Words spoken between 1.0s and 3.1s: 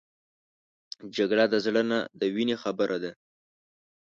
جګړه د زړه نه د وینې خبره